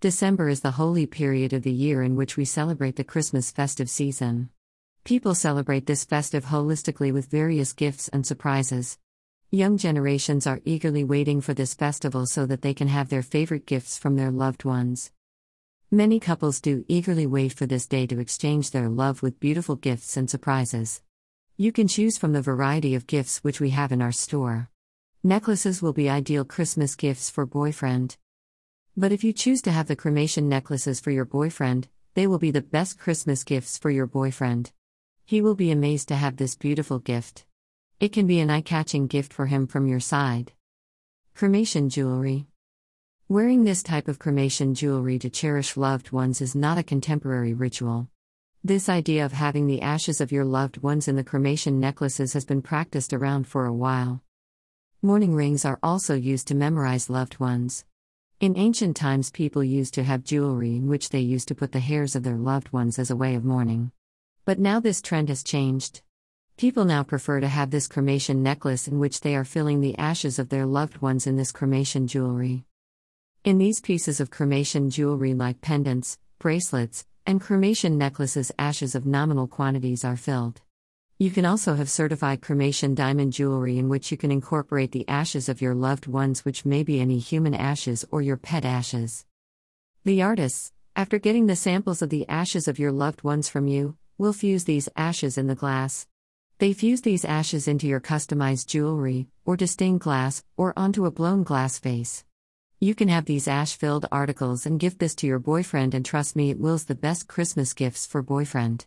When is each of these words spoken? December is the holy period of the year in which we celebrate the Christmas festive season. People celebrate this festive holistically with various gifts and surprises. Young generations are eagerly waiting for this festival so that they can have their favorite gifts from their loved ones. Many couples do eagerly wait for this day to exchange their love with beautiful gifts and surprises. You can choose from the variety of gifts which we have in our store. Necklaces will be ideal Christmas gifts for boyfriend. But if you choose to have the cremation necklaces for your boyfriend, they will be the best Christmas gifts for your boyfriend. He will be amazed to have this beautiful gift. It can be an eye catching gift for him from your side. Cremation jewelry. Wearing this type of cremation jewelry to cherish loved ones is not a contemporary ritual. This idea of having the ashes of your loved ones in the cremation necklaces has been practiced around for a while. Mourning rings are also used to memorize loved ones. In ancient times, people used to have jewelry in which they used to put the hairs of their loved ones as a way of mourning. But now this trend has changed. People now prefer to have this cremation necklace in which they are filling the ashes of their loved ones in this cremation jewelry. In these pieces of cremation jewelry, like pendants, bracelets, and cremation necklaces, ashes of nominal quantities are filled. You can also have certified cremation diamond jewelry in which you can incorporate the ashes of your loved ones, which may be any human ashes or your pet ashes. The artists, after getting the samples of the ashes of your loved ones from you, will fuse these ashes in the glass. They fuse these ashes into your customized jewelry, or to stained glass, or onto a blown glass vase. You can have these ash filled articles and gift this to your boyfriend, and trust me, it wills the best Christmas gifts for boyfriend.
December 0.00 0.48
is 0.48 0.60
the 0.60 0.70
holy 0.70 1.06
period 1.06 1.52
of 1.52 1.64
the 1.64 1.72
year 1.72 2.04
in 2.04 2.14
which 2.14 2.36
we 2.36 2.44
celebrate 2.44 2.94
the 2.94 3.02
Christmas 3.02 3.50
festive 3.50 3.90
season. 3.90 4.48
People 5.02 5.34
celebrate 5.34 5.86
this 5.86 6.04
festive 6.04 6.44
holistically 6.44 7.12
with 7.12 7.26
various 7.26 7.72
gifts 7.72 8.06
and 8.06 8.24
surprises. 8.24 8.96
Young 9.50 9.76
generations 9.76 10.46
are 10.46 10.60
eagerly 10.64 11.02
waiting 11.02 11.40
for 11.40 11.52
this 11.52 11.74
festival 11.74 12.26
so 12.26 12.46
that 12.46 12.62
they 12.62 12.74
can 12.74 12.86
have 12.86 13.08
their 13.08 13.24
favorite 13.24 13.66
gifts 13.66 13.98
from 13.98 14.14
their 14.14 14.30
loved 14.30 14.64
ones. 14.64 15.10
Many 15.90 16.20
couples 16.20 16.60
do 16.60 16.84
eagerly 16.86 17.26
wait 17.26 17.52
for 17.52 17.66
this 17.66 17.88
day 17.88 18.06
to 18.06 18.20
exchange 18.20 18.70
their 18.70 18.88
love 18.88 19.20
with 19.20 19.40
beautiful 19.40 19.74
gifts 19.74 20.16
and 20.16 20.30
surprises. 20.30 21.02
You 21.56 21.72
can 21.72 21.88
choose 21.88 22.16
from 22.16 22.34
the 22.34 22.40
variety 22.40 22.94
of 22.94 23.08
gifts 23.08 23.38
which 23.38 23.60
we 23.60 23.70
have 23.70 23.90
in 23.90 24.00
our 24.00 24.12
store. 24.12 24.70
Necklaces 25.24 25.82
will 25.82 25.92
be 25.92 26.08
ideal 26.08 26.44
Christmas 26.44 26.94
gifts 26.94 27.30
for 27.30 27.44
boyfriend. 27.44 28.16
But 28.98 29.12
if 29.12 29.22
you 29.22 29.32
choose 29.32 29.62
to 29.62 29.70
have 29.70 29.86
the 29.86 29.94
cremation 29.94 30.48
necklaces 30.48 30.98
for 30.98 31.12
your 31.12 31.24
boyfriend, 31.24 31.86
they 32.14 32.26
will 32.26 32.40
be 32.40 32.50
the 32.50 32.62
best 32.62 32.98
Christmas 32.98 33.44
gifts 33.44 33.78
for 33.78 33.90
your 33.90 34.08
boyfriend. 34.08 34.72
He 35.24 35.40
will 35.40 35.54
be 35.54 35.70
amazed 35.70 36.08
to 36.08 36.16
have 36.16 36.36
this 36.36 36.56
beautiful 36.56 36.98
gift. 36.98 37.44
It 38.00 38.12
can 38.12 38.26
be 38.26 38.40
an 38.40 38.50
eye 38.50 38.60
catching 38.60 39.06
gift 39.06 39.32
for 39.32 39.46
him 39.46 39.68
from 39.68 39.86
your 39.86 40.00
side. 40.00 40.50
Cremation 41.36 41.88
jewelry. 41.90 42.46
Wearing 43.28 43.62
this 43.62 43.84
type 43.84 44.08
of 44.08 44.18
cremation 44.18 44.74
jewelry 44.74 45.20
to 45.20 45.30
cherish 45.30 45.76
loved 45.76 46.10
ones 46.10 46.40
is 46.40 46.56
not 46.56 46.76
a 46.76 46.82
contemporary 46.82 47.54
ritual. 47.54 48.08
This 48.64 48.88
idea 48.88 49.24
of 49.24 49.30
having 49.30 49.68
the 49.68 49.80
ashes 49.80 50.20
of 50.20 50.32
your 50.32 50.44
loved 50.44 50.82
ones 50.82 51.06
in 51.06 51.14
the 51.14 51.22
cremation 51.22 51.78
necklaces 51.78 52.32
has 52.32 52.44
been 52.44 52.62
practiced 52.62 53.12
around 53.12 53.46
for 53.46 53.64
a 53.64 53.72
while. 53.72 54.24
Mourning 55.02 55.36
rings 55.36 55.64
are 55.64 55.78
also 55.84 56.16
used 56.16 56.48
to 56.48 56.56
memorize 56.56 57.08
loved 57.08 57.38
ones. 57.38 57.84
In 58.40 58.56
ancient 58.56 58.96
times, 58.96 59.32
people 59.32 59.64
used 59.64 59.94
to 59.94 60.04
have 60.04 60.22
jewelry 60.22 60.76
in 60.76 60.86
which 60.86 61.08
they 61.08 61.18
used 61.18 61.48
to 61.48 61.56
put 61.56 61.72
the 61.72 61.80
hairs 61.80 62.14
of 62.14 62.22
their 62.22 62.36
loved 62.36 62.72
ones 62.72 62.96
as 62.96 63.10
a 63.10 63.16
way 63.16 63.34
of 63.34 63.44
mourning. 63.44 63.90
But 64.44 64.60
now 64.60 64.78
this 64.78 65.02
trend 65.02 65.28
has 65.28 65.42
changed. 65.42 66.02
People 66.56 66.84
now 66.84 67.02
prefer 67.02 67.40
to 67.40 67.48
have 67.48 67.72
this 67.72 67.88
cremation 67.88 68.40
necklace 68.40 68.86
in 68.86 69.00
which 69.00 69.22
they 69.22 69.34
are 69.34 69.44
filling 69.44 69.80
the 69.80 69.98
ashes 69.98 70.38
of 70.38 70.50
their 70.50 70.66
loved 70.66 71.02
ones 71.02 71.26
in 71.26 71.34
this 71.34 71.50
cremation 71.50 72.06
jewelry. 72.06 72.64
In 73.42 73.58
these 73.58 73.80
pieces 73.80 74.20
of 74.20 74.30
cremation 74.30 74.88
jewelry, 74.88 75.34
like 75.34 75.60
pendants, 75.60 76.16
bracelets, 76.38 77.04
and 77.26 77.40
cremation 77.40 77.98
necklaces, 77.98 78.52
ashes 78.56 78.94
of 78.94 79.04
nominal 79.04 79.48
quantities 79.48 80.04
are 80.04 80.16
filled. 80.16 80.60
You 81.20 81.32
can 81.32 81.44
also 81.44 81.74
have 81.74 81.90
certified 81.90 82.42
cremation 82.42 82.94
diamond 82.94 83.32
jewelry 83.32 83.76
in 83.76 83.88
which 83.88 84.12
you 84.12 84.16
can 84.16 84.30
incorporate 84.30 84.92
the 84.92 85.08
ashes 85.08 85.48
of 85.48 85.60
your 85.60 85.74
loved 85.74 86.06
ones, 86.06 86.44
which 86.44 86.64
may 86.64 86.84
be 86.84 87.00
any 87.00 87.18
human 87.18 87.54
ashes 87.54 88.04
or 88.12 88.22
your 88.22 88.36
pet 88.36 88.64
ashes. 88.64 89.26
The 90.04 90.22
artists, 90.22 90.72
after 90.94 91.18
getting 91.18 91.48
the 91.48 91.56
samples 91.56 92.02
of 92.02 92.10
the 92.10 92.28
ashes 92.28 92.68
of 92.68 92.78
your 92.78 92.92
loved 92.92 93.24
ones 93.24 93.48
from 93.48 93.66
you, 93.66 93.96
will 94.16 94.32
fuse 94.32 94.62
these 94.62 94.88
ashes 94.94 95.36
in 95.36 95.48
the 95.48 95.56
glass. 95.56 96.06
They 96.58 96.72
fuse 96.72 97.00
these 97.00 97.24
ashes 97.24 97.66
into 97.66 97.88
your 97.88 98.00
customized 98.00 98.68
jewelry, 98.68 99.26
or 99.44 99.56
to 99.56 99.66
stained 99.66 99.98
glass, 99.98 100.44
or 100.56 100.72
onto 100.76 101.04
a 101.04 101.10
blown 101.10 101.42
glass 101.42 101.80
vase. 101.80 102.24
You 102.78 102.94
can 102.94 103.08
have 103.08 103.24
these 103.24 103.48
ash 103.48 103.74
filled 103.74 104.06
articles 104.12 104.66
and 104.66 104.78
gift 104.78 105.00
this 105.00 105.16
to 105.16 105.26
your 105.26 105.40
boyfriend, 105.40 105.94
and 105.94 106.06
trust 106.06 106.36
me, 106.36 106.50
it 106.50 106.60
wills 106.60 106.84
the 106.84 106.94
best 106.94 107.26
Christmas 107.26 107.74
gifts 107.74 108.06
for 108.06 108.22
boyfriend. 108.22 108.86